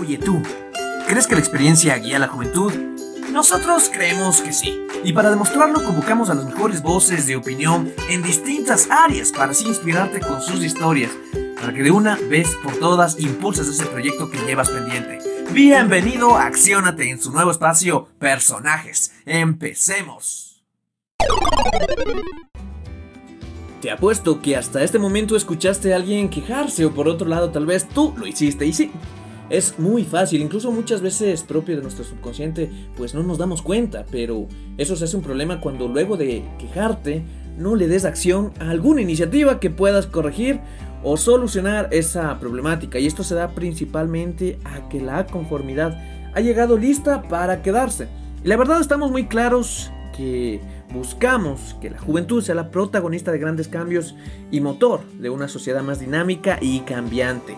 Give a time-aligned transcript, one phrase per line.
[0.00, 0.42] Oye tú,
[1.08, 2.72] ¿crees que la experiencia guía a la juventud?
[3.30, 4.86] Nosotros creemos que sí.
[5.04, 9.68] Y para demostrarlo convocamos a las mejores voces de opinión en distintas áreas para así
[9.68, 11.10] inspirarte con sus historias,
[11.60, 15.18] para que de una vez por todas impulses ese proyecto que llevas pendiente.
[15.52, 19.12] Bienvenido a Acciónate en su nuevo espacio Personajes.
[19.26, 20.64] Empecemos.
[23.82, 27.66] Te apuesto que hasta este momento escuchaste a alguien quejarse o por otro lado tal
[27.66, 28.90] vez tú lo hiciste y sí.
[29.50, 34.06] Es muy fácil, incluso muchas veces propio de nuestro subconsciente, pues no nos damos cuenta,
[34.08, 34.46] pero
[34.78, 37.24] eso se hace un problema cuando luego de quejarte
[37.58, 40.60] no le des acción a alguna iniciativa que puedas corregir
[41.02, 43.00] o solucionar esa problemática.
[43.00, 46.00] Y esto se da principalmente a que la conformidad
[46.32, 48.06] ha llegado lista para quedarse.
[48.44, 50.60] Y la verdad estamos muy claros que
[50.92, 54.14] buscamos que la juventud sea la protagonista de grandes cambios
[54.52, 57.56] y motor de una sociedad más dinámica y cambiante.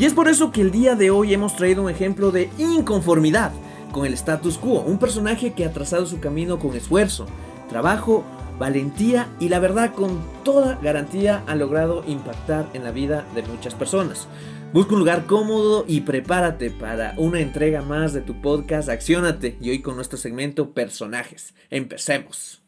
[0.00, 3.52] Y es por eso que el día de hoy hemos traído un ejemplo de inconformidad
[3.92, 7.26] con el status quo, un personaje que ha trazado su camino con esfuerzo,
[7.68, 8.24] trabajo,
[8.58, 13.74] valentía y la verdad con toda garantía ha logrado impactar en la vida de muchas
[13.74, 14.26] personas.
[14.72, 19.68] Busca un lugar cómodo y prepárate para una entrega más de tu podcast Acciónate y
[19.68, 21.52] hoy con nuestro segmento Personajes.
[21.68, 22.62] Empecemos.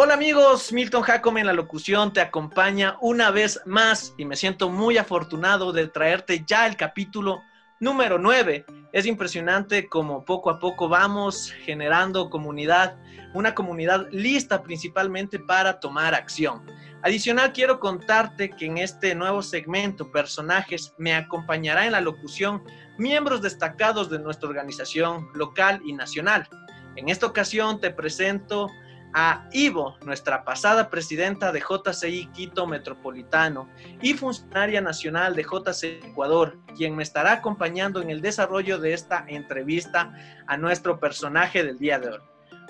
[0.00, 4.70] Hola amigos, Milton Jacome en la locución te acompaña una vez más y me siento
[4.70, 7.42] muy afortunado de traerte ya el capítulo
[7.80, 8.64] número 9.
[8.92, 12.96] Es impresionante como poco a poco vamos generando comunidad,
[13.34, 16.64] una comunidad lista principalmente para tomar acción.
[17.02, 22.62] Adicional, quiero contarte que en este nuevo segmento, personajes, me acompañará en la locución
[22.98, 26.48] miembros destacados de nuestra organización local y nacional.
[26.94, 28.68] En esta ocasión te presento
[29.14, 33.68] a Ivo, nuestra pasada presidenta de JCI Quito Metropolitano
[34.02, 39.24] y funcionaria nacional de JCI Ecuador, quien me estará acompañando en el desarrollo de esta
[39.28, 40.12] entrevista
[40.46, 42.20] a nuestro personaje del día de hoy.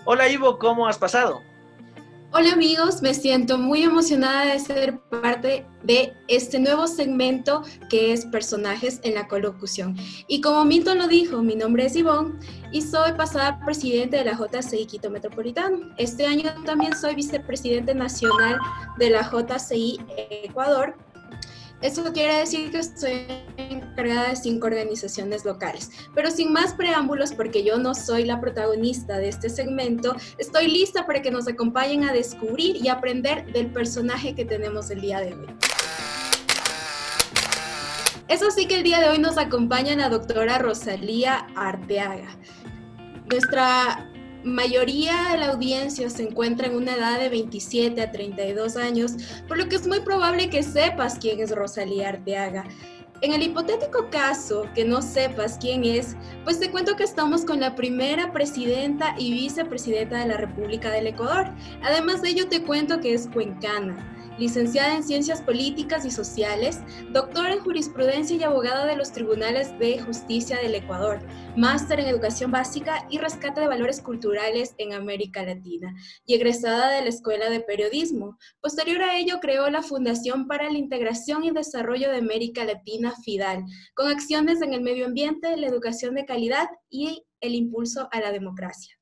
[0.04, 1.40] Hola Ivo, ¿cómo has pasado?
[2.30, 8.26] Hola amigos, me siento muy emocionada de ser parte de este nuevo segmento que es
[8.26, 9.96] Personajes en la Colocución.
[10.26, 12.38] Y como Milton lo dijo, mi nombre es Ivonne
[12.70, 15.78] y soy pasada presidente de la JCI Quito Metropolitano.
[15.96, 18.58] Este año también soy vicepresidente nacional
[18.98, 19.98] de la JCI
[20.44, 20.96] Ecuador
[21.80, 25.90] eso quiere decir que estoy encargada de cinco organizaciones locales.
[26.14, 31.06] Pero sin más preámbulos, porque yo no soy la protagonista de este segmento, estoy lista
[31.06, 35.34] para que nos acompañen a descubrir y aprender del personaje que tenemos el día de
[35.34, 35.46] hoy.
[38.28, 42.36] Eso sí que el día de hoy nos acompaña la doctora Rosalía Arteaga.
[43.30, 44.10] Nuestra
[44.44, 49.12] mayoría de la audiencia se encuentra en una edad de 27 a 32 años,
[49.46, 52.64] por lo que es muy probable que sepas quién es Rosalía Arteaga.
[53.20, 57.58] En el hipotético caso que no sepas quién es, pues te cuento que estamos con
[57.58, 61.52] la primera presidenta y vicepresidenta de la República del Ecuador.
[61.82, 67.54] Además de ello te cuento que es cuencana licenciada en Ciencias Políticas y Sociales, doctora
[67.54, 71.20] en Jurisprudencia y abogada de los Tribunales de Justicia del Ecuador,
[71.56, 75.94] máster en Educación Básica y Rescate de Valores Culturales en América Latina
[76.24, 78.38] y egresada de la Escuela de Periodismo.
[78.60, 83.64] Posterior a ello, creó la Fundación para la Integración y Desarrollo de América Latina, FIDAL,
[83.94, 88.32] con acciones en el medio ambiente, la educación de calidad y el impulso a la
[88.32, 88.94] democracia.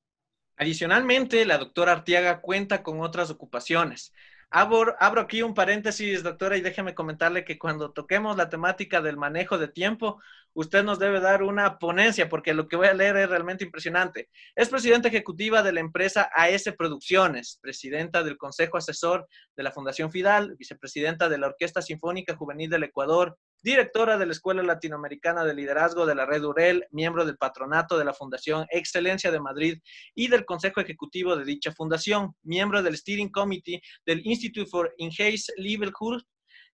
[0.57, 4.13] Adicionalmente, la doctora Artiaga cuenta con otras ocupaciones.
[4.51, 9.59] Abro, aquí un paréntesis, doctora, y déjeme comentarle que cuando toquemos la temática del manejo
[9.59, 10.21] de tiempo,
[10.55, 14.31] usted nos debe dar una ponencia, porque lo que voy a leer es realmente impresionante.
[14.55, 19.27] Es presidenta ejecutiva de la empresa AS Producciones, presidenta del Consejo Asesor
[19.57, 24.33] de la Fundación Fidal, vicepresidenta de la Orquesta Sinfónica Juvenil del Ecuador, directora de la
[24.33, 29.31] Escuela Latinoamericana de Liderazgo de la Red UREL, miembro del patronato de la Fundación Excelencia
[29.31, 29.79] de Madrid
[30.15, 35.55] y del Consejo Ejecutivo de dicha fundación, miembro del Steering Committee del Institute for Enhanced
[35.57, 36.23] Livelihood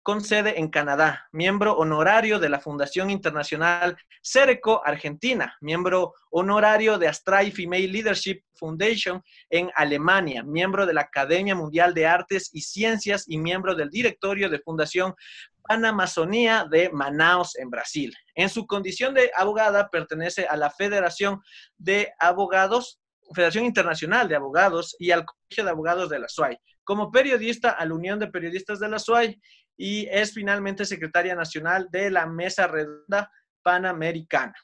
[0.04, 7.08] con sede en Canadá, miembro honorario de la Fundación Internacional Cereco Argentina, miembro honorario de
[7.08, 13.26] Astray Female Leadership Foundation en Alemania, miembro de la Academia Mundial de Artes y Ciencias
[13.28, 15.14] y miembro del directorio de Fundación
[15.68, 18.16] Panamazonía de Manaus, en Brasil.
[18.36, 21.42] En su condición de abogada, pertenece a la Federación
[21.78, 23.00] de Abogados,
[23.34, 26.58] Federación Internacional de Abogados y al Colegio de Abogados de la SUAY.
[26.84, 29.40] Como periodista, a la Unión de Periodistas de la SUAY
[29.78, 33.32] y es finalmente secretaria nacional de la Mesa Redonda
[33.64, 34.56] Panamericana.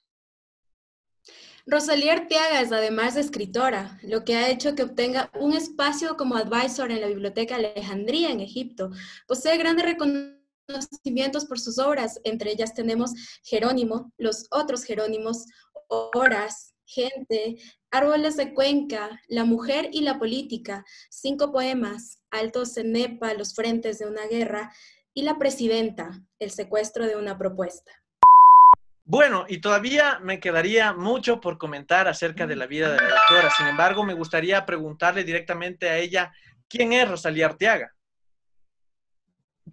[1.69, 6.91] Rosalía Arteaga es además escritora, lo que ha hecho que obtenga un espacio como advisor
[6.91, 8.91] en la Biblioteca Alejandría en Egipto.
[9.27, 9.85] Posee grandes
[10.67, 15.45] reconocimientos por sus obras, entre ellas tenemos Jerónimo, los otros Jerónimos,
[15.89, 17.57] Horas, Gente,
[17.91, 23.99] Árboles de Cuenca, La Mujer y la Política, cinco poemas, Altos en Nepa, Los Frentes
[23.99, 24.73] de una Guerra
[25.13, 27.91] y La Presidenta, El secuestro de una propuesta.
[29.05, 33.49] Bueno, y todavía me quedaría mucho por comentar acerca de la vida de la doctora.
[33.57, 36.33] Sin embargo, me gustaría preguntarle directamente a ella,
[36.67, 37.96] ¿quién es Rosalía Arteaga?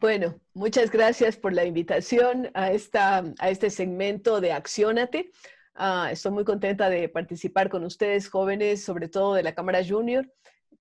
[0.04, 5.30] Bueno, muchas gracias por la invitación a, esta, a este segmento de Acciónate.
[5.74, 10.30] Ah, estoy muy contenta de participar con ustedes, jóvenes, sobre todo de la Cámara Junior,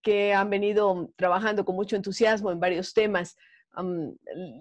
[0.02, 3.38] que han venido trabajando con mucho entusiasmo en varios temas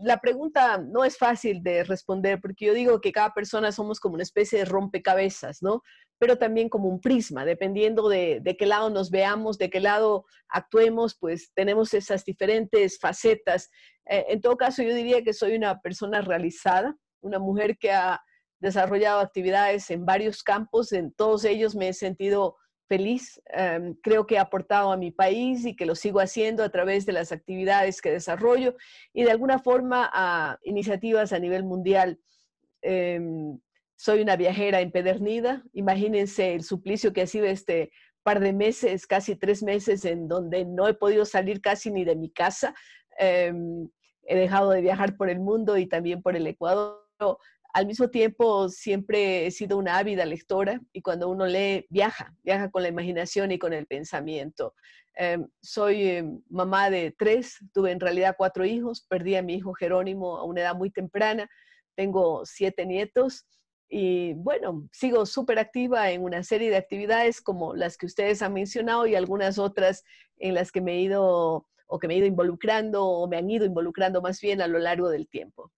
[0.03, 4.15] la pregunta no es fácil de responder porque yo digo que cada persona somos como
[4.15, 5.83] una especie de rompecabezas, ¿no?
[6.23, 10.25] Pero también como un prisma, dependiendo de, de, qué lado nos veamos, de qué lado
[10.49, 13.69] actuemos, pues tenemos esas diferentes facetas.
[14.07, 18.23] Eh, en todo caso, yo diría que soy una persona realizada, una mujer que ha
[18.61, 23.43] desarrollado actividades en varios campos, en todos ellos me he sentido feliz.
[23.47, 27.05] Em, creo que he aportado a mi país y que lo sigo haciendo a través
[27.05, 28.77] de las actividades que desarrollo
[29.13, 32.21] y de alguna forma a iniciativas a nivel mundial.
[32.81, 33.59] Em,
[34.03, 35.63] soy una viajera empedernida.
[35.75, 37.93] Imagínense el suplicio que ha sido este
[38.25, 42.17] par de meses, casi tres meses, en donde no he podido salir casi ni de
[42.17, 42.75] mi casa.
[43.17, 43.89] Em,
[44.25, 46.99] he dejado de viajar por el mundo y también por el Ecuador
[47.73, 52.73] al mismo tiempo siempre he sido una ávida lectora y cuando uno lee, viaja, viaja
[52.73, 54.75] con la imaginación y con el pensamiento.
[55.15, 59.75] Em, soy em, mamá de tres, tuve en realidad cuatro hijos, perdí a mi hijo
[59.75, 61.49] Jerónimo a una edad muy temprana,
[61.95, 63.47] tengo siete nietos
[63.95, 68.55] y bueno, sigo súper activa en una serie de actividades como las que ustedes han
[68.55, 70.03] mencionado y algunas otras
[70.39, 73.51] en las que me he ido o que me he ido involucrando o me han
[73.51, 75.71] ido involucrando más bien a lo largo del tiempo.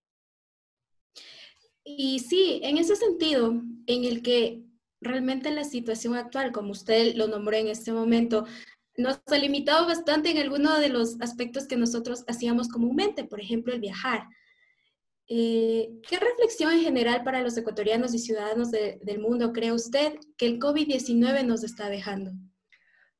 [1.82, 3.48] Y sí, en ese sentido,
[3.86, 4.62] en el que
[5.00, 8.46] realmente la situación actual, como usted lo nombró en este momento,
[8.96, 13.74] nos ha limitado bastante en algunos de los aspectos que nosotros hacíamos comúnmente, por ejemplo,
[13.74, 14.28] el viajar.
[15.28, 20.46] Eh, ¿Qué reflexión en general para los ecuatorianos y ciudadanos del mundo cree usted que
[20.46, 22.32] el COVID-19 nos está dejando?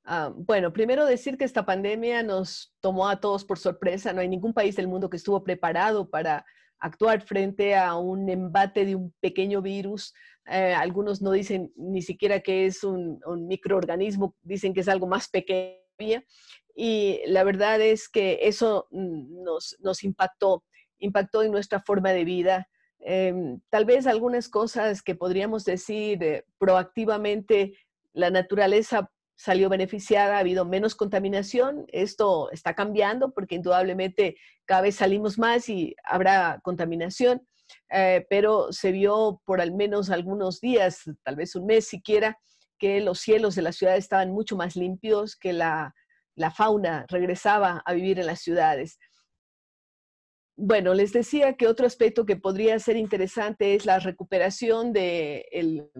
[0.06, 4.12] Ah, bueno, primero decir que esta pandemia nos tomó a todos por sorpresa.
[4.12, 6.44] No hay ningún país del mundo que estuvo preparado para
[6.78, 10.12] actuar frente a un embate de un pequeño virus.
[10.46, 15.28] Eh, algunos no dicen ni siquiera que es un, microorganismo, dicen que es algo más
[15.28, 16.22] pequeño.
[16.76, 20.64] Y la verdad es que eso mm, nos, impactó,
[20.98, 22.68] impactó en nuestra forma de vida.
[23.00, 27.76] Em, tal vez algunas cosas que podríamos decir eh, proactivamente,
[28.12, 31.84] la naturaleza salió beneficiada, ha habido menos contaminación.
[31.88, 37.46] Esto está cambiando porque indudablemente cada vez salimos más y habrá contaminación,
[37.90, 42.38] eh, pero se vio por al menos algunos días, tal vez un mes siquiera,
[42.78, 45.94] que los cielos de la ciudad estaban mucho más limpios, que la,
[46.54, 48.98] fauna regresaba a vivir en las ciudades.
[50.56, 55.90] Bueno, les decía que otro aspecto que podría ser interesante es la recuperación de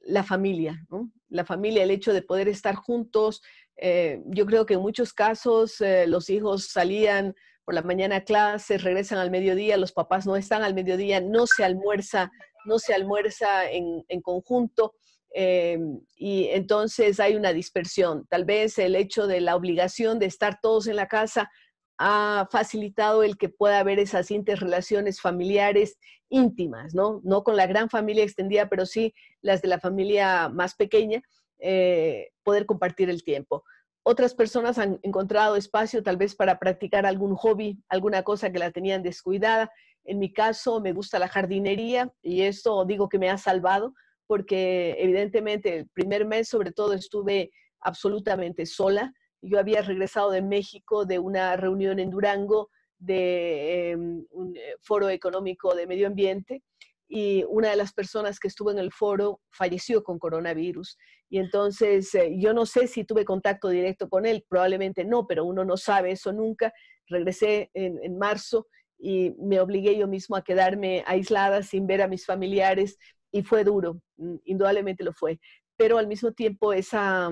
[0.00, 1.12] la familia, ¿no?
[1.28, 3.42] la familia, el hecho de poder estar juntos.
[3.76, 7.34] Eh, yo creo que en muchos casos eh, los hijos salían
[7.64, 11.46] por la mañana a clase, regresan al mediodía, los papás no están al mediodía, no
[11.46, 12.30] se almuerza,
[12.64, 14.94] no se almuerza en, conjunto.
[15.34, 15.78] Eh,
[16.16, 18.26] y entonces hay una dispersión.
[18.28, 21.50] Tal vez el hecho de la obligación de estar todos en la casa
[21.98, 27.20] ha facilitado el que pueda haber esas interrelaciones familiares íntimas, ¿no?
[27.24, 31.22] No con la gran familia extendida, pero sí las de la familia más pequeña,
[31.58, 33.64] eh, poder compartir el tiempo.
[34.04, 38.70] Otras personas han encontrado espacio tal vez para practicar algún hobby, alguna cosa que la
[38.70, 39.70] tenían descuidada.
[40.04, 43.92] En mi caso, me gusta la jardinería y esto digo que me ha salvado
[44.26, 47.50] porque evidentemente el primer mes sobre todo estuve
[47.80, 49.12] absolutamente sola
[49.42, 55.08] yo había regresado de México de una reunión en Durango de em, un eh, foro
[55.08, 56.62] económico de medio ambiente
[57.08, 60.98] y una de las personas que estuvo en el foro falleció con coronavirus.
[61.30, 65.44] Y entonces eh, yo no sé si tuve contacto directo con él, probablemente no, pero
[65.44, 66.72] uno no sabe eso nunca.
[67.06, 68.66] Regresé en, marzo
[68.98, 72.98] y me obligué yo mismo a quedarme aislada sin ver a mis familiares
[73.32, 75.40] y fue duro, mm, indudablemente lo fue.
[75.76, 77.30] Pero al mismo tiempo esa,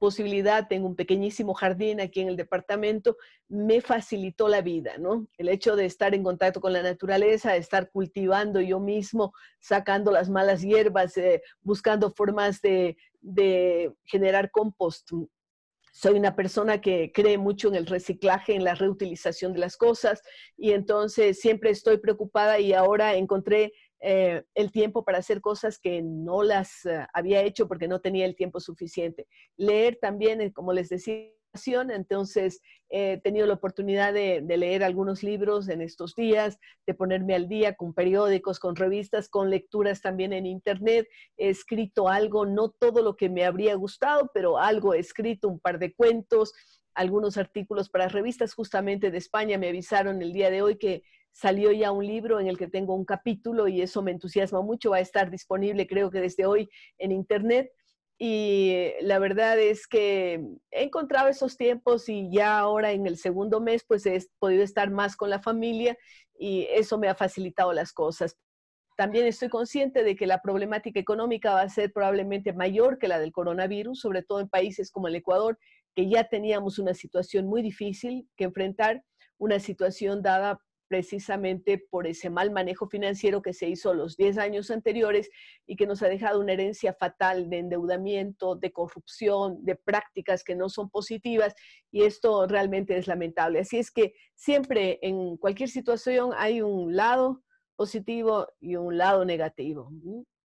[0.00, 5.28] posibilidad, tengo un pequeñísimo jardín aquí en el departamento, me facilitó la vida, ¿no?
[5.36, 10.10] El hecho de estar en contacto con la naturaleza, de estar cultivando yo mismo, sacando
[10.10, 15.12] las malas hierbas, eh, buscando formas de, de generar compost.
[15.92, 20.22] Soy una persona que cree mucho en el reciclaje, en la reutilización de las cosas
[20.56, 26.00] y entonces siempre estoy preocupada y ahora encontré eh, el tiempo para hacer cosas que
[26.02, 29.26] no las eh, había hecho porque no tenía el tiempo suficiente.
[29.56, 31.26] Leer también, eh, como les decía,
[31.90, 37.48] entonces he tenido la oportunidad de, leer algunos libros en estos días, de ponerme al
[37.48, 41.08] día con periódicos, con revistas, con lecturas también en Internet.
[41.36, 45.60] He escrito algo, no todo lo que me habría gustado, pero algo he escrito, un
[45.60, 46.52] par de cuentos,
[46.94, 49.58] algunos artículos para revistas justamente de España.
[49.58, 51.02] Me avisaron el día de hoy que
[51.32, 54.90] salió ya un libro en el que tengo un capítulo y eso me entusiasma mucho.
[54.90, 56.68] Va a estar disponible creo que desde hoy
[56.98, 57.70] en Internet.
[58.18, 60.34] Y la verdad es que
[60.70, 64.90] he encontrado esos tiempos y ya ahora en el segundo mes pues he podido estar
[64.90, 65.96] más con la familia
[66.38, 68.36] y eso me ha facilitado las cosas.
[68.98, 73.18] También estoy consciente de que la problemática económica va a ser probablemente mayor que la
[73.18, 75.58] del coronavirus, sobre todo en países como el Ecuador,
[75.94, 79.02] que ya teníamos una situación muy difícil que enfrentar,
[79.38, 84.72] una situación dada precisamente por ese mal manejo financiero que se hizo los 10 años
[84.72, 85.30] anteriores
[85.64, 90.56] y que nos ha dejado una herencia fatal de endeudamiento, de corrupción, de prácticas que
[90.56, 91.54] no son positivas
[91.92, 93.60] y esto realmente es lamentable.
[93.60, 97.44] Así es que siempre en cualquier situación hay un lado
[97.76, 99.92] positivo y un lado negativo.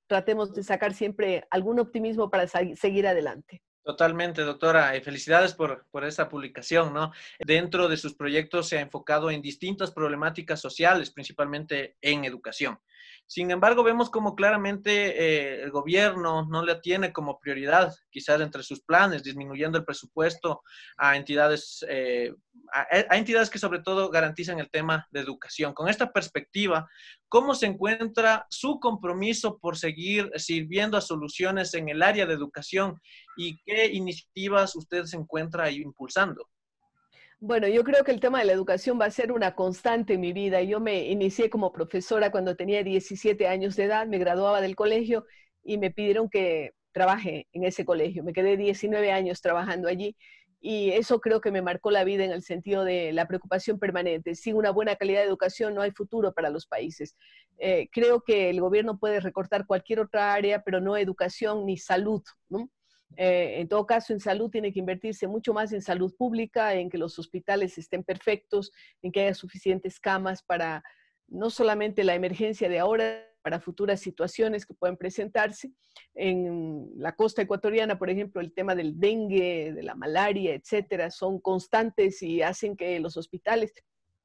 [0.06, 3.60] Tratemos de sacar siempre algún optimismo para seguir adelante.
[3.88, 4.94] Totalmente, doctora.
[4.98, 7.10] Y felicidades por, por esta publicación, ¿no?
[7.38, 12.78] Dentro de sus proyectos se ha enfocado en distintas problemáticas sociales, principalmente en educación.
[13.30, 18.62] Sin embargo, vemos como claramente eh, el gobierno no le tiene como prioridad, quizás entre
[18.62, 20.62] sus planes, disminuyendo el presupuesto
[20.96, 22.32] a entidades, eh,
[22.72, 25.74] a, entidades que sobre todo garantizan el tema de educación.
[25.74, 26.88] Con esta perspectiva,
[27.28, 32.98] ¿cómo se encuentra su compromiso por seguir sirviendo a soluciones en el área de educación
[33.36, 36.48] y qué iniciativas usted se encuentra impulsando?
[37.40, 40.20] Bueno, yo creo que el tema de la educación va a ser una constante en
[40.20, 40.60] mi vida.
[40.62, 45.24] Yo me inicié como profesora cuando tenía 17 años de edad, me graduaba del colegio
[45.62, 48.24] y me pidieron que trabaje en ese colegio.
[48.24, 50.16] Me quedé 19 años trabajando allí
[50.60, 54.34] y eso creo que me marcó la vida en el sentido de la preocupación permanente.
[54.34, 57.16] Sin una buena calidad de educación no hay futuro para los países.
[57.58, 62.22] Eh, creo que el gobierno puede recortar cualquier otra área, pero no educación ni salud.
[63.16, 66.90] Eh, en todo caso, en salud tiene que invertirse mucho más en salud pública, en
[66.90, 68.70] que los hospitales estén perfectos,
[69.02, 70.82] en que haya suficientes camas para
[71.26, 75.72] no solamente la emergencia de ahora, para futuras situaciones que pueden presentarse.
[76.14, 81.40] En la costa ecuatoriana, por ejemplo, el tema del dengue, de la malaria, etcétera, son
[81.40, 83.72] constantes y hacen que los hospitales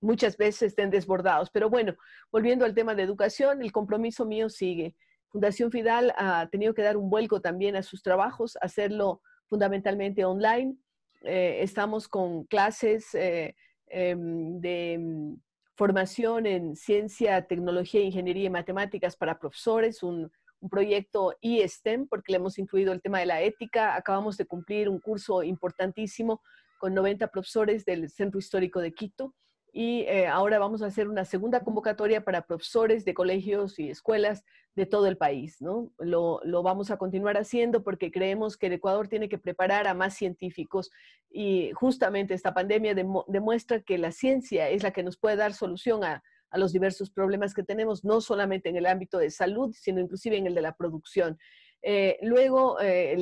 [0.02, 1.50] muchas veces estén desbordados.
[1.52, 1.96] Pero bueno,
[2.32, 4.96] volviendo al tema de educación, el compromiso mío sigue.
[5.34, 10.78] Fundación Fidal ha tenido que dar un vuelco también a sus trabajos, hacerlo fundamentalmente online.
[11.24, 13.56] Eh, estamos con clases eh,
[13.88, 15.34] em, de mm,
[15.76, 20.32] formación en ciencia, tecnología, ingeniería y matemáticas para profesores, un,
[20.72, 23.96] proyecto e-STEM, porque le hemos incluido el tema de la ética.
[23.96, 26.42] Acabamos de cumplir un curso importantísimo
[26.80, 29.34] con 90 profesores del Centro Histórico de Quito
[29.76, 34.46] y eh, ahora vamos a hacer una segunda convocatoria para profesores de colegios y escuelas
[34.76, 35.92] de todo el país, ¿no?
[35.98, 40.14] Lo, vamos a continuar haciendo porque creemos que el Ecuador tiene que preparar a más
[40.14, 40.92] científicos
[41.32, 46.04] y justamente esta pandemia demuestra que la ciencia es la que nos puede dar solución
[46.04, 46.24] a,
[46.56, 50.46] los diversos problemas que tenemos, no solamente en el ámbito de salud, sino inclusive en
[50.46, 51.40] el de la producción.
[51.82, 53.18] Eh, luego, eh,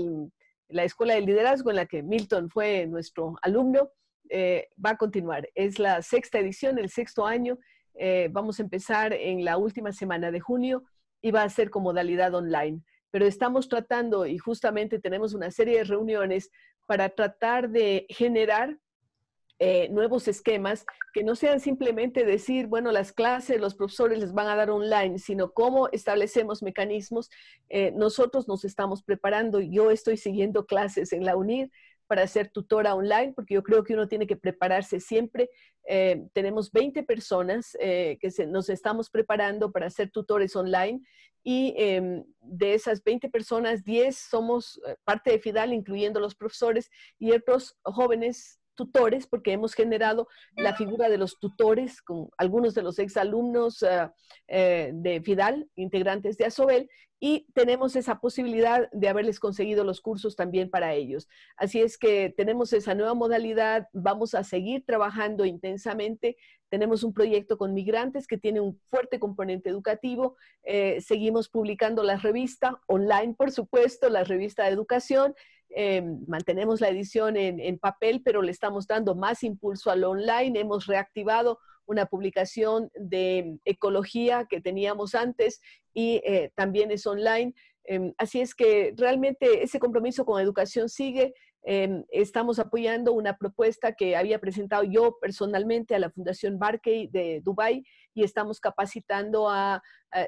[0.68, 3.94] la Escuela de Liderazgo en la que Milton fue nuestro alumno,
[4.34, 5.50] eh, va a continuar.
[5.56, 7.60] Es la sexta edición, el sexto año.
[7.96, 10.84] Eh, vamos a empezar en la última semana de junio
[11.22, 12.82] y va a ser con modalidad online.
[13.12, 16.50] Pero estamos tratando y justamente tenemos una serie de reuniones
[16.88, 18.78] para tratar de generar
[19.60, 24.48] eh, nuevos esquemas que no sean simplemente decir, bueno, las clases, los profesores les van
[24.48, 27.30] a dar online, sino cómo establecemos mecanismos.
[27.96, 31.70] nosotros nos estamos preparando, yo estoy siguiendo clases en la UNIR
[32.12, 35.50] para ser tutora online, porque yo creo que uno tiene que prepararse siempre.
[35.88, 41.00] Eh, tenemos 20 personas eh, que nos estamos preparando para ser tutores online
[41.42, 46.90] y em, de esas 20 personas, 10 somos eh, parte de FIDAL, incluyendo los profesores
[47.18, 52.82] y otros jóvenes tutores, porque hemos generado la figura de los tutores con algunos de
[52.82, 54.10] los exalumnos uh,
[54.48, 56.90] eh, de FIDAL, integrantes de ASOBEL,
[57.24, 61.30] y tenemos esa posibilidad de haberles conseguido los cursos también para ellos.
[61.56, 66.36] Así es que tenemos esa nueva modalidad, vamos a seguir trabajando intensamente.
[66.70, 70.36] Tenemos un proyecto con migrantes que tiene un fuerte componente educativo.
[70.64, 75.36] Eh, seguimos publicando la revista online, por supuesto, la revista de educación.
[75.76, 80.60] Eh, mantenemos la edición en, en papel, pero le estamos dando más impulso al online.
[80.60, 85.62] Hemos reactivado una publicación de ecología que teníamos antes
[85.94, 87.54] y eh, también es online.
[87.84, 91.34] Em, así es que realmente ese compromiso con educación sigue.
[91.64, 97.42] Em, estamos apoyando una propuesta que había presentado yo personalmente a la Fundación Barkey de
[97.44, 99.82] Dubai y estamos capacitando a,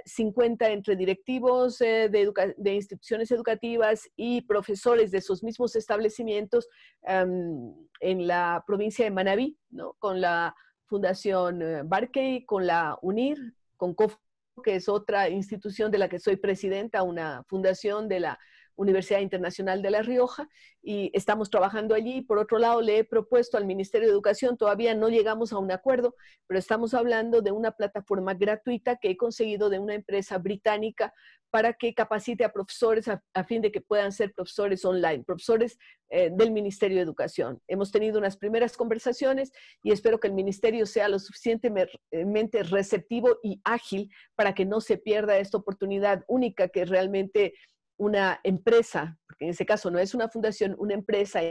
[0.05, 6.69] 50 entre directivos eh, de, instituciones educativas y profesores de esos mismos establecimientos
[7.01, 9.97] em, en la provincia de Manabí, ¿no?
[9.99, 13.37] con la Fundación eh, Barkey, con la UNIR,
[13.75, 14.15] con COF,
[14.63, 18.39] que es otra institución de la que soy presidenta, una fundación de la
[18.75, 20.49] Universidad Internacional de La Rioja
[20.81, 22.21] y estamos trabajando allí.
[22.21, 25.71] Por otro lado, le he propuesto al Ministerio de Educación, todavía no llegamos a un
[25.71, 26.15] acuerdo,
[26.47, 31.13] pero estamos hablando de una plataforma gratuita que he conseguido de una empresa británica
[31.53, 35.77] para que capacite a profesores a, fin de que puedan ser profesores online, profesores
[36.09, 37.61] eh, del Ministerio de Educación.
[37.67, 39.51] Hemos tenido unas primeras conversaciones
[39.83, 44.97] y espero que el Ministerio sea lo suficientemente receptivo y ágil para que no se
[44.97, 47.53] pierda esta oportunidad única que realmente
[47.97, 51.41] una empresa, porque en ese caso no es una fundación, una empresa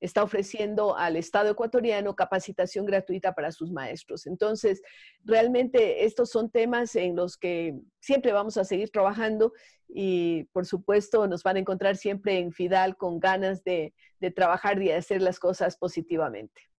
[0.00, 4.26] está ofreciendo al Estado ecuatoriano capacitación gratuita para sus maestros.
[4.26, 4.82] Entonces,
[5.24, 9.52] realmente estos son temas en los que siempre vamos a seguir trabajando
[9.88, 14.80] y, por supuesto, nos van a encontrar siempre en Fidal con ganas de, de trabajar
[14.82, 16.69] y de hacer las cosas positivamente.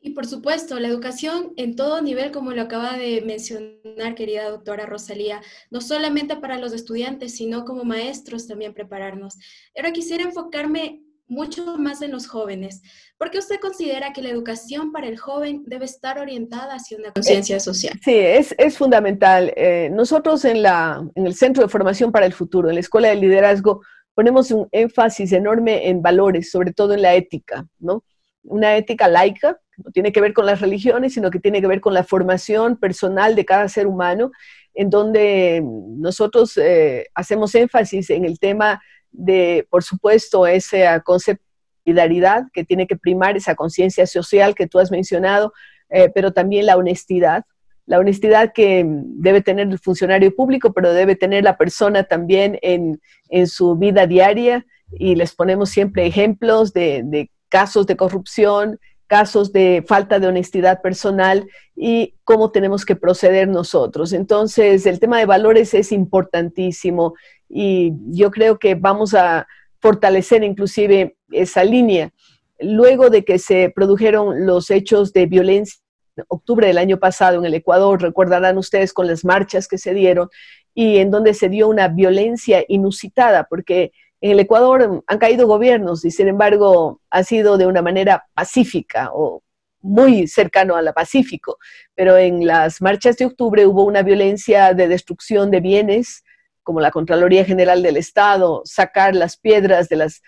[0.00, 4.86] Y por supuesto, la educación en todo nivel, como lo acaba de mencionar, querida doctora
[4.86, 5.40] Rosalía,
[5.70, 9.36] no solamente para los estudiantes, sino como maestros también prepararnos.
[9.76, 12.82] Ahora quisiera enfocarme mucho más en los jóvenes.
[13.18, 17.12] ¿Por qué usted considera que la educación para el joven debe estar orientada hacia una
[17.12, 17.98] conciencia social?
[18.02, 19.52] Sí, es, es fundamental.
[19.56, 23.08] Eh, nosotros en, la, en el Centro de Formación para el Futuro, en la Escuela
[23.08, 23.82] de Liderazgo,
[24.14, 28.04] ponemos un énfasis enorme en valores, sobre todo en la ética, ¿no?
[28.42, 31.80] Una ética laica, no tiene que ver con las religiones, sino que tiene que ver
[31.80, 34.32] con la formación personal de cada ser humano,
[34.74, 42.64] en donde nosotros eh, hacemos énfasis en el tema de, por supuesto, de solidaridad que
[42.64, 45.52] tiene que primar esa conciencia social que tú has mencionado,
[45.90, 47.44] eh, pero también la honestidad,
[47.86, 53.00] la honestidad que debe tener el funcionario público, pero debe tener la persona también en,
[53.46, 59.82] su vida diaria y les ponemos siempre ejemplos de, de casos de corrupción, casos de
[59.86, 64.12] falta de honestidad personal y cómo tenemos que proceder nosotros.
[64.12, 67.14] Entonces, el tema de valores es importantísimo
[67.48, 69.48] y yo creo que vamos a
[69.80, 72.12] fortalecer inclusive esa línea.
[72.60, 75.80] Luego de que se produjeron los hechos de violencia
[76.16, 79.94] en octubre del año pasado en el Ecuador, recordarán ustedes con las marchas que se
[79.94, 80.28] dieron
[80.74, 86.04] y en donde se dio una violencia inusitada, porque en el Ecuador han caído gobiernos
[86.04, 89.42] y sin embargo ha sido de una manera pacífica o
[89.80, 91.58] muy cercano a la Pacífico,
[91.94, 96.24] pero en las marchas de octubre hubo una violencia de destrucción de bienes,
[96.62, 100.22] como la Contraloría General del Estado, sacar las piedras de las,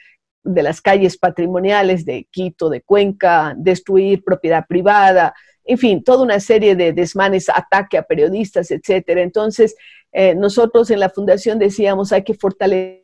[0.45, 6.41] de las calles patrimoniales de Quito, de Cuenca, destruir propiedad privada, en fin, toda una
[6.41, 9.21] serie de desmanes, ataque a periodistas, etcétera.
[9.21, 9.77] Entonces,
[10.13, 13.00] eh, nosotros en la fundación decíamos hay que fortalecer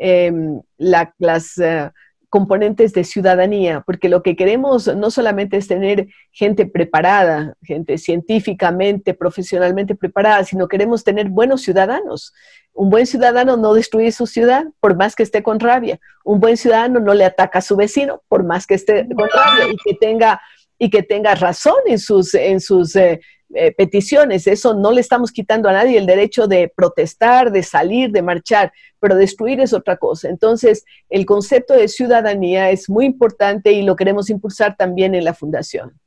[0.00, 1.90] Em, las eh,
[2.28, 9.12] componentes de ciudadanía, porque lo que queremos no solamente es tener gente preparada, gente científicamente,
[9.14, 12.32] profesionalmente preparada, sino queremos tener buenos ciudadanos.
[12.74, 15.98] Un buen ciudadano no destruye su ciudad por más que esté con rabia.
[16.22, 19.72] Un buen ciudadano no le ataca a su vecino por más que esté con rabia
[19.72, 20.40] y que tenga
[20.78, 23.20] y que tenga razón en sus, en sus eh,
[23.54, 24.46] eh, peticiones.
[24.46, 28.72] Eso no le estamos quitando a nadie el derecho de protestar, de salir, de marchar,
[29.00, 30.28] pero destruir es otra cosa.
[30.28, 35.32] Entonces, el concepto de ciudadanía es muy importante y lo queremos impulsar también en la
[35.32, 35.98] fundación.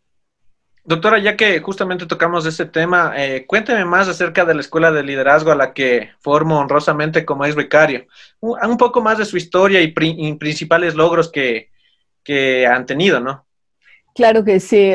[0.83, 5.03] Doctora, ya que justamente tocamos ese tema, eh, cuénteme más acerca de la escuela de
[5.03, 8.07] liderazgo a la que formo honrosamente como es becario.
[8.39, 11.69] Un, poco más de su historia y, principales logros que,
[12.23, 13.45] que han tenido, ¿no?
[14.13, 14.91] Claro que sí.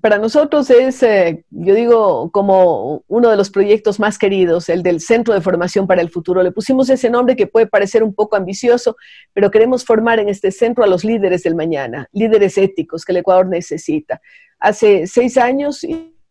[0.00, 5.00] para nosotros es, eh, yo digo, como uno de los proyectos más queridos, el del
[5.00, 6.42] Centro de Formación para el Futuro.
[6.42, 8.96] Le pusimos ese nombre que puede parecer un poco ambicioso,
[9.32, 13.18] pero queremos formar en este centro a los líderes del mañana, líderes éticos que el
[13.18, 14.20] Ecuador necesita.
[14.58, 15.86] Hace seis años,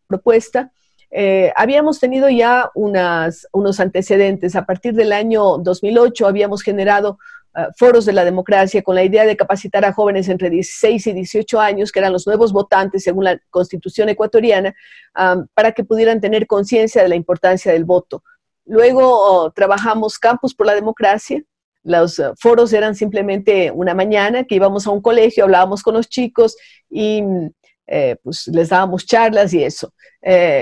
[0.07, 0.71] propuesta,
[1.11, 4.55] eh, habíamos tenido ya unas, unos antecedentes.
[4.55, 7.17] A partir del año 2008 habíamos generado
[7.77, 11.59] foros de la democracia con la idea de capacitar a jóvenes entre 16 y 18
[11.59, 14.73] años, que eran los nuevos votantes según la constitución ecuatoriana,
[15.53, 18.23] para que pudieran tener conciencia de la importancia del voto.
[18.65, 21.41] Luego oh, trabajamos Campus por la Democracia.
[21.83, 26.07] Los eh, foros eran simplemente una mañana que íbamos a un colegio, hablábamos con los
[26.07, 26.55] chicos
[26.87, 27.23] y
[27.87, 29.91] eh, pues les dábamos charlas y eso.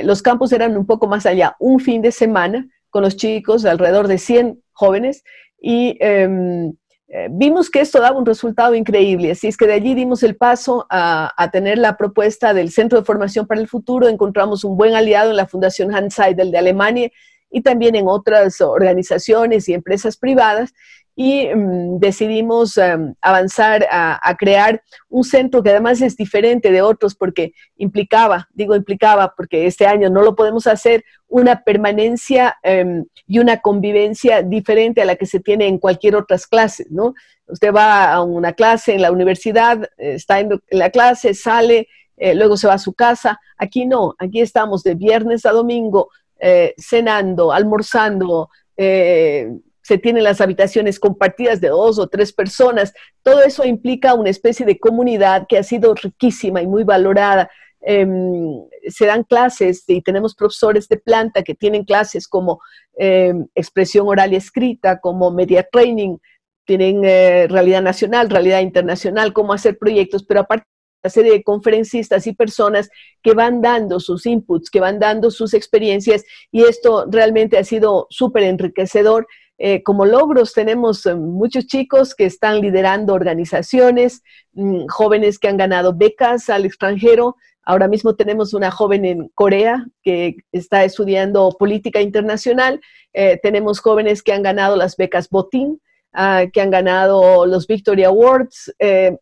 [0.04, 4.08] los campus eran un poco más allá, un fin de semana con los chicos, alrededor
[4.08, 5.24] de 100 jóvenes,
[5.60, 6.74] y em,
[7.10, 9.32] eh, vimos que esto daba un resultado increíble.
[9.32, 13.06] Así es que de allí dimos el paso a, tener la propuesta del Centro de
[13.06, 14.08] Formación para el Futuro.
[14.08, 17.10] Encontramos un buen aliado en la Fundación Hans Seidel de Alemania
[17.50, 20.74] y también en otras organizaciones y empresas privadas
[21.20, 27.16] y mm, decidimos em, avanzar a, crear un centro que además es diferente de otros
[27.16, 33.40] porque implicaba, digo implicaba porque este año no lo podemos hacer, una permanencia em, y
[33.40, 37.16] una convivencia diferente a la que se tiene en cualquier otras clases, ¿no?
[37.48, 42.58] Usted va a una clase en la universidad, está en la clase, sale, eh, luego
[42.58, 43.40] se va a su casa.
[43.58, 49.50] Aquí no, aquí estamos de viernes a domingo eh, cenando, almorzando, eh,
[49.88, 52.94] se tienen las habitaciones compartidas de dos o tres personas.
[53.24, 57.50] Todo eso implica una especie de comunidad que ha sido riquísima y muy valorada.
[57.80, 62.60] Em, se dan clases y tenemos profesores de planta que tienen clases como
[62.98, 66.18] em, expresión oral y escrita, como media training,
[66.66, 70.66] tienen eh, realidad nacional, realidad internacional, cómo hacer proyectos, pero aparte
[71.02, 72.90] una serie de conferencistas y personas
[73.24, 78.08] que van dando sus inputs, que van dando sus experiencias y esto realmente ha sido
[78.10, 84.22] súper enriquecedor eh, como logros tenemos eh, muchos chicos que están liderando organizaciones,
[84.54, 87.36] mm, jóvenes que han ganado becas al extranjero.
[87.64, 92.80] Ahora mismo tenemos una joven en Corea que está estudiando política internacional.
[93.14, 95.82] Eh, tenemos jóvenes que han ganado las becas Botín,
[96.14, 98.74] ah, que han ganado los Victory Awards.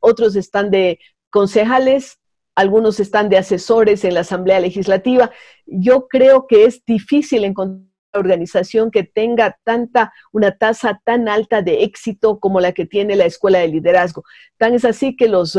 [0.02, 2.20] otros están de concejales,
[2.56, 5.32] algunos están de asesores en la Asamblea Legislativa.
[5.66, 7.85] Yo creo que es difícil encontrar
[8.18, 13.26] organización que tenga tanta, una tasa tan alta de éxito como la que tiene la
[13.26, 14.24] Escuela de Liderazgo.
[14.58, 15.58] Tan es así que los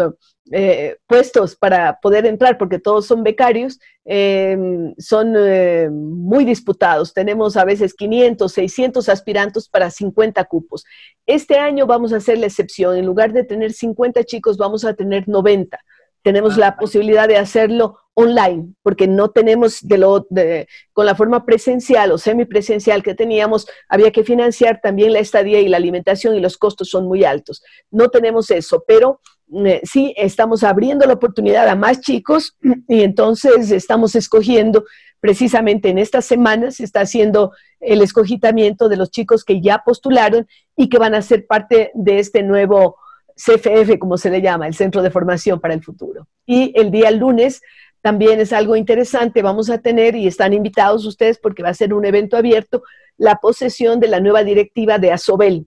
[0.52, 7.12] eh, puestos para poder entrar, porque todos son becarios, em, son eh, muy disputados.
[7.12, 10.84] Tenemos a veces 500, 600 aspirantes para 50 cupos.
[11.26, 12.96] Este año vamos a hacer la excepción.
[12.96, 15.78] En lugar de tener 50 chicos, vamos a tener 90
[16.26, 21.46] tenemos la posibilidad de hacerlo online, porque no tenemos de lo de, con la forma
[21.46, 26.40] presencial o semipresencial que teníamos, había que financiar también la estadía y la alimentación y
[26.40, 27.62] los costos son muy altos.
[27.92, 29.20] No tenemos eso, pero
[29.64, 32.56] eh, sí estamos abriendo la oportunidad a más chicos
[32.88, 34.84] y entonces estamos escogiendo
[35.20, 40.48] precisamente en estas semanas se está haciendo el escogitamiento de los chicos que ya postularon
[40.74, 42.96] y que van a ser parte de este nuevo
[43.36, 46.26] CFF, como se le llama, el Centro de Formación para el Futuro.
[46.46, 47.60] Y el día lunes
[48.00, 51.92] también es algo interesante, vamos a tener, y están invitados ustedes porque va a ser
[51.92, 52.82] un evento abierto,
[53.16, 55.66] la posesión de la nueva directiva de ASOBEL.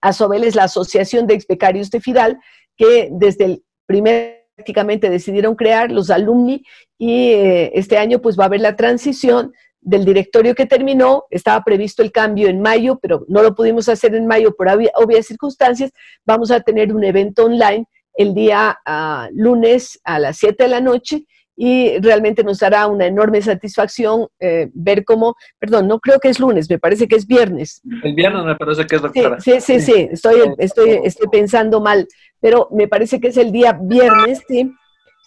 [0.00, 2.38] ASOBEL es la Asociación de Expecarios de FIDAL,
[2.76, 6.64] que desde el primer prácticamente decidieron crear los alumni
[6.96, 9.52] y eh, este año pues va a haber la transición
[9.84, 14.14] del directorio que terminó, estaba previsto el cambio en mayo, pero no lo pudimos hacer
[14.14, 15.92] en mayo por obvias circunstancias,
[16.24, 20.80] vamos a tener un evento online el día ah, lunes a las 7 de la
[20.80, 21.24] noche
[21.56, 26.40] y realmente nos dará una enorme satisfacción eh, ver cómo, perdón, no creo que es
[26.40, 27.80] lunes, me parece que es viernes.
[28.02, 29.40] El viernes me parece que es doctora.
[29.40, 32.08] Sí, sí, sí, estoy, estoy, estoy pensando mal,
[32.40, 34.72] pero me parece que es el día viernes, sí,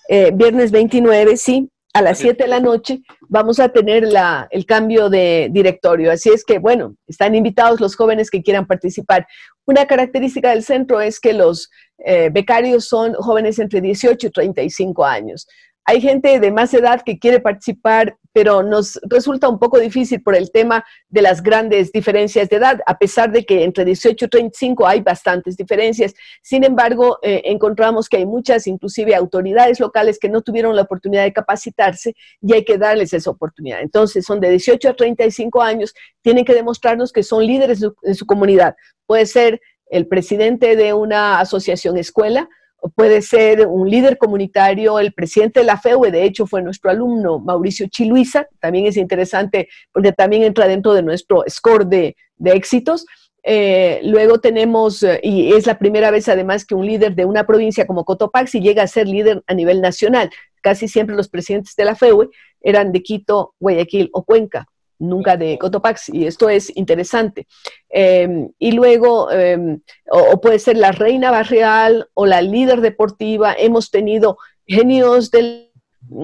[0.10, 4.68] eh, viernes 29, sí, a las 7 de la noche vamos a tener la, el
[4.68, 6.12] cambio de directorio.
[6.12, 9.26] Así es que, bueno, están invitados los jóvenes que quieran participar.
[9.66, 11.72] Una característica del centro es que los
[12.06, 15.48] eh, becarios son jóvenes entre 18 y 35 años.
[15.90, 20.36] Hay gente de más edad que quiere participar, pero nos resulta un poco difícil por
[20.36, 24.28] el tema de las grandes diferencias de edad, a pesar de que entre 18 y
[24.28, 26.14] 35 hay bastantes diferencias.
[26.42, 31.24] Sin embargo, eh, encontramos que hay muchas, inclusive autoridades locales, que no tuvieron la oportunidad
[31.24, 33.80] de capacitarse y hay que darles esa oportunidad.
[33.80, 38.26] Entonces, son de 18 a 35 años, tienen que demostrarnos que son líderes en su
[38.26, 38.76] comunidad.
[39.06, 42.50] Puede ser el presidente de una asociación escuela,
[42.96, 47.40] puede ser un líder comunitario, el presidente de la FEUE, de hecho fue nuestro alumno
[47.40, 53.06] Mauricio Chiluisa, también es interesante porque también entra dentro de nuestro score de, éxitos.
[53.44, 57.46] Eh, luego tenemos, eh, y es la primera vez además que un líder de una
[57.46, 60.30] provincia como Cotopaxi llega a ser líder a nivel nacional.
[60.62, 62.30] Casi siempre los presidentes de la FEUE
[62.62, 64.68] eran de Quito, Guayaquil o Cuenca
[65.00, 67.48] nunca de Cotopaxi, y esto es interesante.
[67.90, 69.80] Em, y luego, em,
[70.10, 75.72] o, puede ser la reina barrial o la líder deportiva, hemos tenido genios de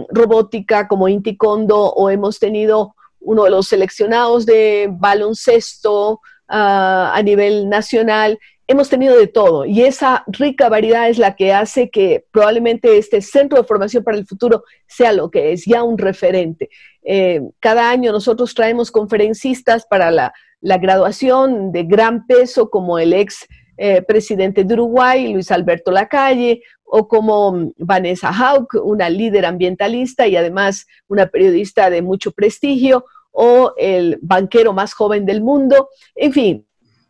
[0.10, 7.22] robótica como Inti Kondo, o hemos tenido uno de los seleccionados de baloncesto ah, a
[7.22, 12.26] nivel nacional, hemos tenido de todo y esa rica variedad es la que hace que
[12.32, 16.70] probablemente este centro de formación para el futuro sea lo que es, ya un referente.
[17.04, 23.46] Eh, cada año nosotros traemos conferencistas para la, graduación de gran peso como el ex
[23.76, 30.38] eh, presidente de Uruguay, Luis Alberto Lacalle, o como Vanessa Hauk, una líder ambientalista y
[30.38, 35.90] además una periodista de mucho prestigio, o el banquero más joven del mundo.
[36.16, 36.66] En fin,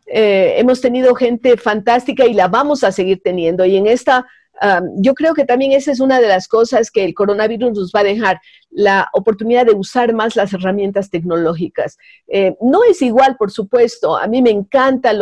[0.06, 3.64] eh, hemos tenido gente fantástica y la vamos a seguir teniendo.
[3.64, 4.26] Y en esta,
[4.96, 8.00] yo creo que también esa es una de las cosas que el coronavirus nos va
[8.00, 8.40] a dejar,
[8.74, 11.96] la oportunidad de usar más las herramientas tecnológicas.
[12.26, 15.12] Eh, no es igual, por supuesto, a mí me encanta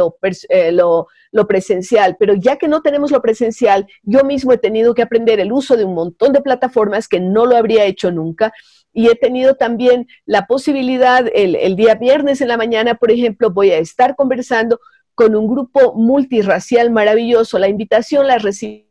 [0.49, 4.95] eh, lo, lo presencial, pero ya que no tenemos lo presencial, yo mismo he tenido
[4.95, 8.53] que aprender el uso de un montón de plataformas que no lo habría hecho nunca
[8.93, 13.71] y he tenido también la posibilidad, el, día viernes en la mañana, por ejemplo, voy
[13.71, 14.81] a estar conversando
[15.15, 17.59] con un grupo multirracial maravilloso.
[17.59, 18.89] La invitación la recibe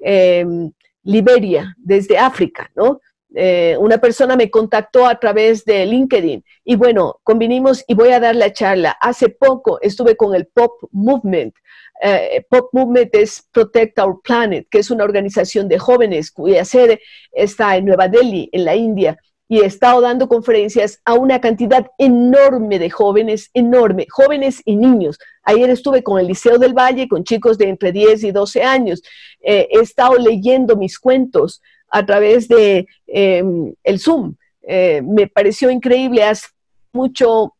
[0.00, 0.72] em,
[1.02, 3.00] Liberia, desde África, ¿no?
[3.34, 8.20] Eh, una persona me contactó a través de LinkedIn y bueno, convinimos y voy a
[8.20, 8.96] dar la charla.
[9.00, 11.54] Hace poco estuve con el Pop Movement.
[12.02, 17.00] Eh, Pop Movement es Protect Our Planet, que es una organización de jóvenes cuya sede
[17.30, 21.86] está en Nueva Delhi, en la India y he estado dando conferencias a una cantidad
[21.96, 25.18] enorme de jóvenes, enorme, jóvenes y niños.
[25.42, 29.02] Ayer estuve con el Liceo del Valle, con chicos de entre 10 y 12 años.
[29.40, 34.34] Eh, he estado leyendo mis cuentos a través de em, el Zoom.
[34.62, 36.48] Eh, me pareció increíble, hace
[36.92, 37.54] mucho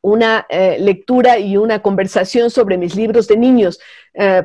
[0.00, 3.78] una eh, lectura y una conversación sobre mis libros de niños,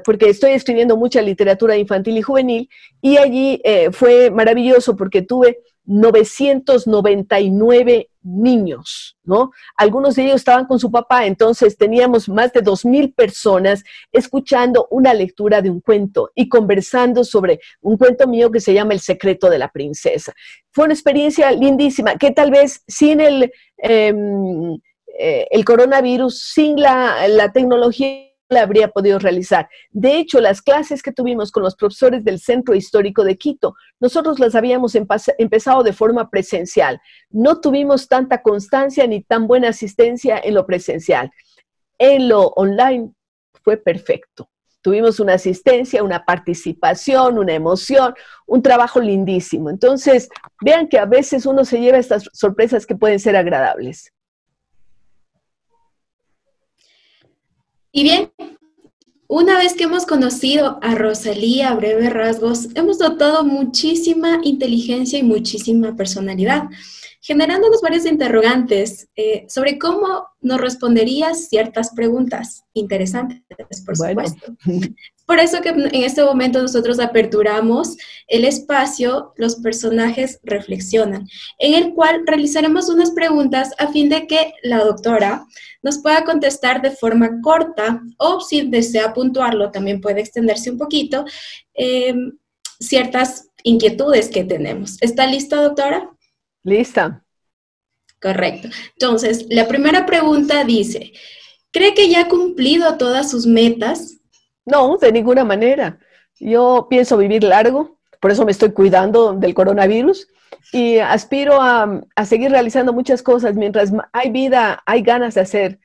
[0.06, 2.70] porque estoy escribiendo mucha literatura infantil y juvenil,
[3.02, 9.52] y allí fue maravilloso porque tuve 999 niños, ¿no?
[9.78, 15.14] Algunos de ellos estaban con su papá, entonces teníamos más de 2.000 personas escuchando una
[15.14, 19.50] lectura de un cuento y conversando sobre un cuento mío que se llama El secreto
[19.50, 20.34] de la princesa.
[20.72, 24.78] Fue una experiencia lindísima que tal vez sin el, em,
[25.18, 29.70] eh, el coronavirus, sin la, la tecnología, la habría podido realizar.
[29.92, 34.40] De hecho, las clases que tuvimos con los profesores del Centro Histórico de Quito, nosotros
[34.40, 37.00] las habíamos empezado de forma presencial.
[37.30, 41.32] No tuvimos tanta constancia ni tan buena asistencia en lo presencial.
[41.98, 43.12] En lo online
[43.64, 44.50] fue perfecto.
[44.82, 48.14] Tuvimos una asistencia, una participación, una emoción,
[48.46, 49.70] un trabajo lindísimo.
[49.70, 50.30] Entonces,
[50.62, 54.14] vean que a veces uno se lleva estas sorpresas que pueden ser agradables.
[57.92, 58.32] Y bien,
[59.28, 65.24] una vez que hemos conocido a Rosalía a breves rasgos, hemos notado muchísima inteligencia y
[65.24, 66.70] muchísima personalidad,
[67.28, 73.42] generándonos varios interrogantes eh, sobre cómo nos responderías ciertas preguntas interesantes,
[73.86, 74.54] por supuesto.
[75.26, 77.98] Por eso que en este momento nosotros aperturamos
[78.30, 81.28] el espacio Los personajes reflexionan,
[81.60, 85.46] en el cual realizaremos unas preguntas a fin de que la doctora
[85.84, 91.26] nos pueda contestar de forma corta o si desea puntuarlo, también puede extenderse un poquito,
[91.74, 92.32] em,
[92.80, 94.96] ciertas inquietudes que tenemos.
[95.02, 96.10] ¿Está lista, doctora?
[96.68, 97.24] Lista.
[98.22, 98.68] Correcto.
[98.92, 101.14] Entonces, la primera pregunta dice,
[101.72, 104.18] ¿cree que ya ha cumplido todas sus metas?
[104.66, 105.98] No, de ninguna manera.
[106.40, 110.28] Yo pienso vivir largo, por eso me estoy cuidando del coronavirus
[110.74, 113.56] y aspiro a, seguir realizando muchas cosas.
[113.56, 115.80] Mientras hay vida, hay ganas de hacer.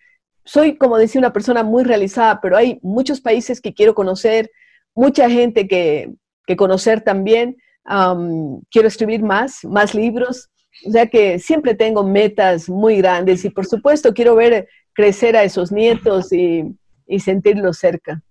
[0.45, 4.51] Soy, como decía, una persona muy realizada, pero hay muchos países que quiero conocer,
[4.97, 6.13] mucha gente que,
[6.57, 7.57] conocer también.
[7.85, 10.52] quiero escribir más, más libros.
[10.87, 15.45] O sea que siempre tengo metas muy grandes y por supuesto quiero ver crecer a
[15.45, 16.65] esos nietos y,
[17.07, 18.23] y sentirlos cerca.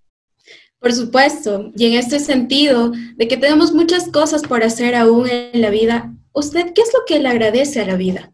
[0.79, 5.61] Por supuesto, y en este sentido de que tenemos muchas cosas por hacer aún en
[5.61, 8.31] la vida, ¿usted qué es lo que le agradece a la vida?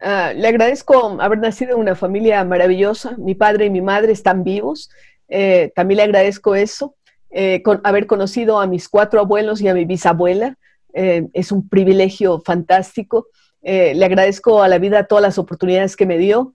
[0.00, 3.16] Ah, le agradezco haber nacido en una familia maravillosa.
[3.18, 4.90] Mi padre y mi madre están vivos.
[5.28, 6.94] Eh, también le agradezco eso.
[7.30, 10.56] eh, con haber conocido a mis cuatro abuelos y a mi bisabuela.
[11.00, 13.28] Eh, es un privilegio fantástico.
[13.62, 16.54] Eh, le agradezco a la vida todas las oportunidades que me dio,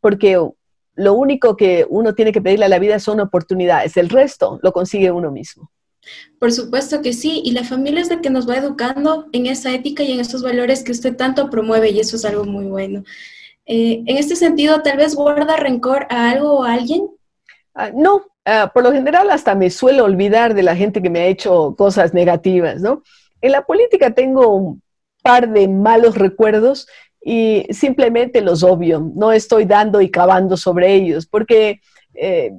[0.00, 0.40] porque
[0.94, 3.98] lo único que uno tiene que pedirle a la vida son oportunidades.
[3.98, 5.70] El resto lo consigue uno mismo.
[6.38, 9.74] Por supuesto que sí, y la familia es la que nos va educando en esa
[9.74, 13.04] ética y en esos valores que usted tanto promueve, y eso es algo muy bueno.
[13.66, 17.10] en este sentido, tal vez guarda rencor a algo o a alguien.
[17.74, 21.20] Ah, no, Ah, por lo general hasta me suelo olvidar de la gente que me
[21.20, 23.02] ha hecho cosas negativas, ¿no?
[23.42, 24.82] En la política tengo un
[25.22, 26.88] par de malos recuerdos
[27.22, 31.80] y simplemente los obvio, no estoy dando y cavando sobre ellos, porque
[32.14, 32.52] eh,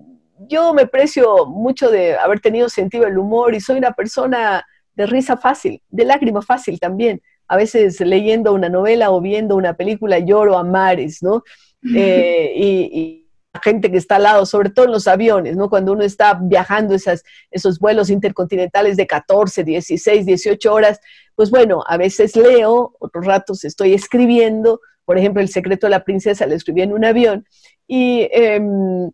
[0.47, 5.07] yo me precio mucho de haber tenido sentido del humor y soy una persona de
[5.07, 7.19] risa fácil, de lágrima fácil también.
[7.47, 11.41] A veces leyendo una novela o viendo una película lloro a mares, ¿no?
[11.95, 13.18] Eh, y
[13.59, 15.69] gente que está al lado, sobre todo en los aviones, ¿no?
[15.69, 20.99] Cuando uno está viajando esas, esos vuelos intercontinentales de 14, 16, 18 horas,
[21.35, 26.03] pues bueno, a veces leo, otros ratos estoy escribiendo, por ejemplo, El secreto de la
[26.03, 27.45] princesa lo escribí en un avión,
[27.87, 29.09] y em,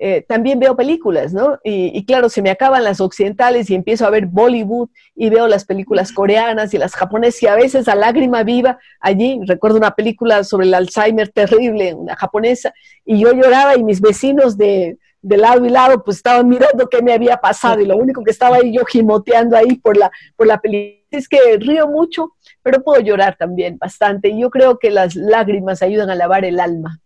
[0.00, 1.58] eh, también veo películas, ¿no?
[1.64, 5.64] Y, claro, se me acaban las occidentales y empiezo a ver Bollywood y veo las
[5.64, 9.40] películas coreanas y las japonesas y a veces a lágrima viva allí.
[9.46, 12.72] Recuerdo una película sobre el Alzheimer terrible, una japonesa,
[13.04, 17.02] y yo lloraba y mis vecinos de, de lado y lado pues estaban mirando qué
[17.02, 20.46] me había pasado y lo único que estaba ahí yo gimoteando ahí por la, por
[20.46, 24.90] la película es que río mucho, pero puedo llorar también bastante y yo creo que
[24.90, 27.00] las lágrimas ayudan a lavar el alma.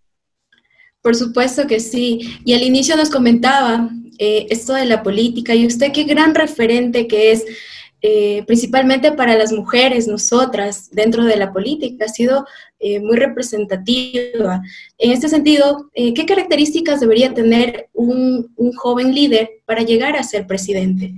[1.02, 2.38] Por supuesto que sí.
[2.44, 7.08] Y al inicio nos comentaba eh, esto de la política y usted qué gran referente
[7.08, 7.44] que es,
[8.02, 12.46] eh, principalmente para las mujeres, nosotras, dentro de la política, ha sido
[12.78, 14.62] eh, muy representativa.
[14.98, 21.12] En este sentido, ¿qué características debería tener un joven líder para llegar a ser presidente?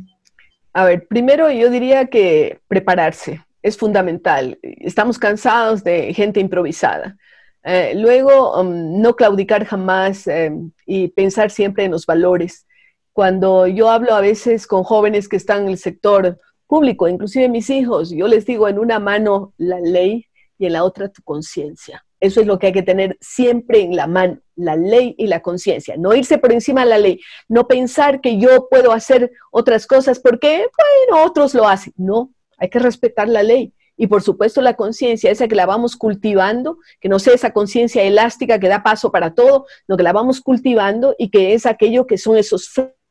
[0.72, 4.58] A ver, primero yo diría que prepararse es fundamental.
[4.62, 7.16] Estamos cansados de gente improvisada.
[7.64, 12.66] Eh, luego, um, no claudicar jamás em, y pensar siempre en los valores.
[13.12, 17.70] Cuando yo hablo a veces con jóvenes que están en el sector público, inclusive mis
[17.70, 20.26] hijos, yo les digo en una mano la ley
[20.58, 22.04] y en la otra tu conciencia.
[22.20, 25.40] Eso es lo que hay que tener siempre en la mano, la ley y la
[25.40, 25.96] conciencia.
[25.96, 30.20] No irse por encima de la ley, no pensar que yo puedo hacer otras cosas
[30.20, 30.66] porque,
[31.08, 31.94] bueno, otros lo hacen.
[31.96, 35.96] No, hay que respetar la ley y por supuesto la conciencia, esa que la vamos
[35.96, 40.12] cultivando, que no sea esa conciencia elástica que da paso para todo, lo que la
[40.12, 42.70] vamos cultivando y que es aquello que son esos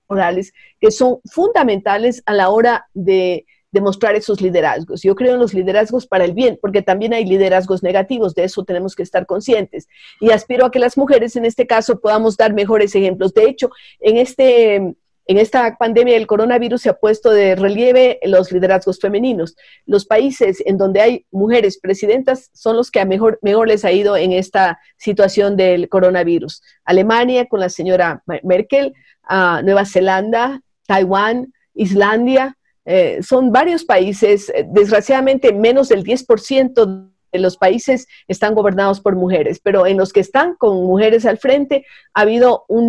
[0.09, 5.01] morales que son fundamentales a la hora de demostrar esos liderazgos.
[5.01, 8.63] Yo creo en los liderazgos para el bien, porque también hay liderazgos negativos, de eso
[8.63, 9.87] tenemos que estar conscientes.
[10.19, 13.33] Y aspiro a que las mujeres en este caso podamos dar mejores ejemplos.
[13.33, 18.51] De hecho, en este en esta pandemia del coronavirus se ha puesto de relieve los
[18.51, 19.55] liderazgos femeninos.
[19.85, 24.17] Los países en donde hay mujeres presidentas son los que a mejor, les ha ido
[24.17, 26.61] en esta situación del coronavirus.
[26.83, 28.93] Alemania con la señora Merkel,
[29.29, 38.07] Nueva Zelanda, Taiwán, Islandia, eh, son varios países, eh, desgraciadamente menos del 10% los países
[38.27, 42.65] están gobernados por mujeres, pero en los que están con mujeres al frente ha habido
[42.67, 42.87] un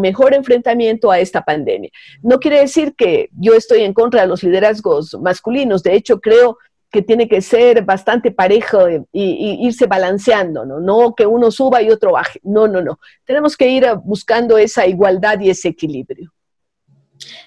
[0.00, 1.90] mejor enfrentamiento a esta pandemia.
[2.22, 6.58] No quiere decir que yo estoy en contra de los liderazgos masculinos, de hecho creo
[6.90, 10.80] que tiene que ser bastante parejo y, irse balanceando, ¿no?
[10.80, 12.98] No que uno suba y otro baje, no, no, no.
[13.24, 16.32] Tenemos que ir buscando esa igualdad y ese equilibrio.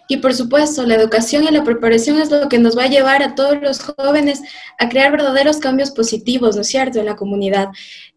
[0.07, 3.23] Y por supuesto, la educación y la preparación es lo que nos va a llevar
[3.23, 4.41] a todos los jóvenes
[4.79, 7.69] a crear verdaderos cambios positivos, ¿no es cierto?, en la comunidad.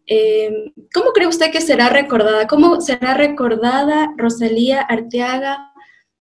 [0.05, 2.47] Eh, ¿Cómo cree usted que será recordada?
[2.47, 5.71] ¿Cómo será recordada Rosalía Arteaga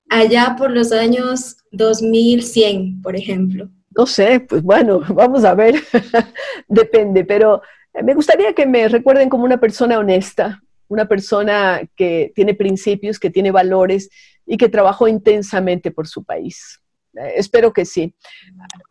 [0.09, 3.69] allá por los años 2100, por ejemplo?
[3.97, 5.77] No sé, pues bueno, vamos a ver,
[6.69, 7.63] depende, pero
[8.03, 13.31] me gustaría que me recuerden como una persona honesta, una persona que tiene principios, que
[13.31, 14.11] tiene valores
[14.47, 16.81] y que trabajó intensamente por su país.
[17.15, 18.15] Eh, espero que sí.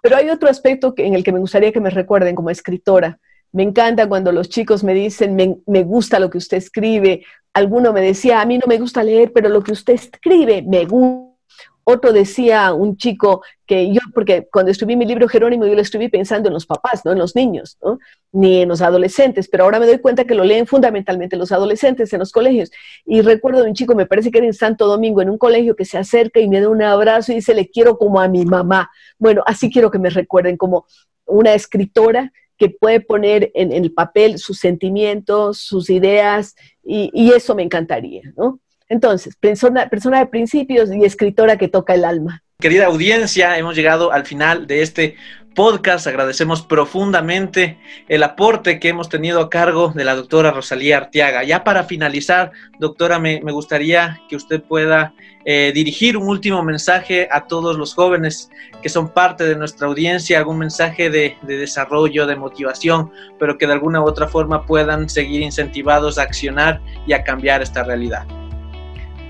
[0.02, 3.20] Pero hay otro aspecto en el que me gustaría que me recuerden como escritora.
[3.52, 7.26] Me encanta cuando los chicos me dicen, me, me gusta lo que usted escribe.
[7.54, 10.86] Alguno me decía, a mí no me gusta leer, pero lo que usted escribe me
[10.86, 11.25] gusta
[11.86, 16.10] otro decía, un chico, que yo, porque cuando escribí mi libro Jerónimo, yo lo escribí
[16.10, 18.00] pensando en los papás, no en los niños, ¿no?
[18.32, 22.12] ni en los adolescentes, pero ahora me doy cuenta que lo leen fundamentalmente los adolescentes
[22.12, 22.72] en los colegios.
[23.06, 25.76] Y recuerdo de un chico, me parece que era en Santo Domingo, en un colegio,
[25.76, 28.46] que se acerca y me da un abrazo y dice, le quiero como a mi
[28.46, 28.90] mamá.
[29.20, 30.86] Bueno, así quiero que me recuerden como
[31.26, 37.54] una escritora que puede poner en, el papel sus sentimientos, sus ideas, y, y eso
[37.54, 38.60] me encantaría, ¿no?
[38.90, 42.44] Entonces, persona, de principios y escritora que toca el alma.
[42.60, 45.16] Querida audiencia, hemos llegado al final de este
[45.56, 46.06] podcast.
[46.06, 51.44] Agradecemos profundamente el aporte que hemos tenido a cargo de la doctora Rosalía Arteaga.
[51.44, 55.14] Ya para finalizar, doctora, me, gustaría que usted pueda
[55.46, 58.50] eh, dirigir un último mensaje a todos los jóvenes
[58.82, 63.66] que son parte de nuestra audiencia, algún mensaje de, de desarrollo, de motivación, pero que
[63.66, 68.26] de alguna u otra forma puedan seguir incentivados a accionar y a cambiar esta realidad.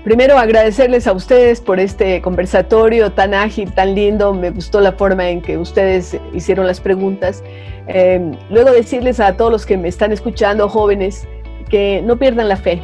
[0.06, 4.32] Primero agradecerles a ustedes por este conversatorio tan ágil, tan lindo.
[4.32, 7.42] Me gustó la forma en que ustedes hicieron las preguntas.
[7.88, 11.26] Em, luego decirles a todos los que me están escuchando, jóvenes,
[11.68, 12.80] que no pierdan la fe,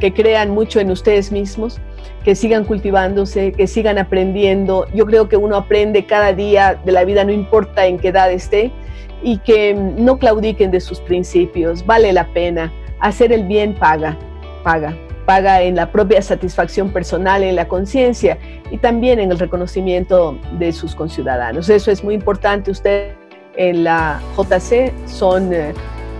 [0.00, 1.80] que crean mucho en ustedes mismos,
[2.24, 4.86] que sigan cultivándose, que sigan aprendiendo.
[4.92, 8.30] Yo creo que uno aprende cada día de la vida, no importa en qué edad
[8.30, 8.70] esté,
[9.22, 11.86] y que no claudiquen de sus principios.
[11.86, 12.70] Vale la pena.
[13.00, 14.18] Hacer el bien paga,
[14.62, 14.94] paga
[15.30, 18.36] paga en la propia satisfacción personal, en la conciencia
[18.72, 21.68] y también en el reconocimiento de sus conciudadanos.
[21.68, 22.72] Eso es muy importante.
[22.72, 23.14] Ustedes
[23.56, 25.72] en la JC son eh,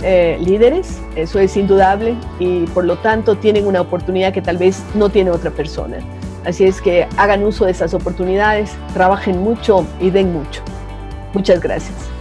[0.04, 4.80] eh, líderes, eso es indudable, y por lo tanto tienen una oportunidad que tal vez
[4.94, 5.96] no tiene otra persona.
[6.44, 10.62] Así es que hagan uso de esas oportunidades, trabajen mucho y den mucho.
[11.34, 12.19] Muchas gracias.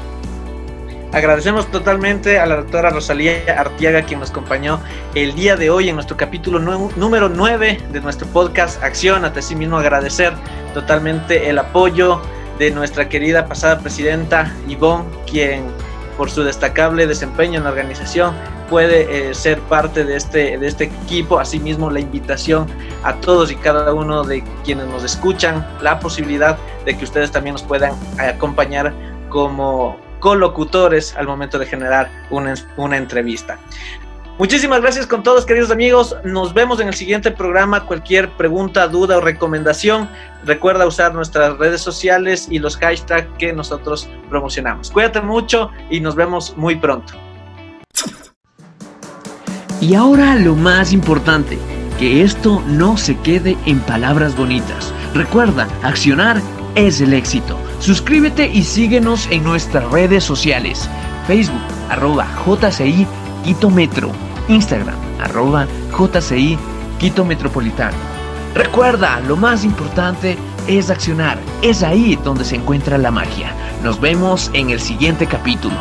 [1.12, 4.80] Agradecemos totalmente a la doctora Rosalía Artiaga quien nos acompañó
[5.16, 9.26] el día de hoy en nuestro capítulo número 9 de nuestro podcast Acción.
[9.26, 10.34] A sí mismo agradecer
[10.76, 12.22] totalmente el apoyo
[12.60, 15.64] de nuestra querida pasada presidenta Ivonne, quien
[16.16, 18.36] por su destacable desempeño en la organización
[18.70, 21.40] puede eh, ser parte de este, de este equipo.
[21.40, 22.68] Asimismo, la invitación
[23.04, 26.56] a todos y cada uno de quienes nos escuchan, la posibilidad
[26.86, 28.94] de que ustedes también nos puedan acompañar
[29.30, 33.58] como colocutores al momento de generar una, una entrevista.
[34.40, 36.16] Muchísimas gracias con todos, queridos amigos.
[36.24, 37.86] Nos vemos en el siguiente programa.
[37.86, 40.10] Cualquier pregunta, duda o recomendación,
[40.46, 44.92] recuerda usar nuestras redes sociales y los hashtags que nosotros promocionamos.
[44.92, 47.16] Cuídate mucho y nos vemos muy pronto.
[49.82, 51.58] Y ahora lo más importante,
[52.00, 54.94] que esto no se quede en palabras bonitas.
[55.14, 56.42] Recuerda, accionar
[56.76, 57.58] es el éxito.
[57.80, 60.90] Suscríbete y síguenos en nuestras redes sociales.
[61.28, 63.08] Facebook, arroba JCI
[63.44, 64.12] Quito Metro.
[64.50, 65.66] Instagram, arroba
[65.98, 66.58] JCI
[67.00, 67.96] Quito Metropolitano.
[68.54, 71.40] Recuerda, lo más importante es accionar.
[71.62, 73.54] Es ahí donde se encuentra la magia.
[73.84, 75.76] Nos vemos en el siguiente capítulo.